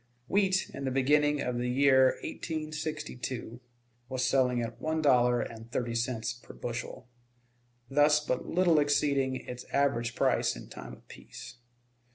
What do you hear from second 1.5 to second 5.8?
the year 1862, was selling at one dollar and